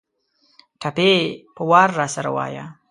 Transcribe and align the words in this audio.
ټپې 0.81 1.11
په 1.55 1.63
وار 1.69 1.89
راسره 1.99 2.29
وايه 2.35 2.65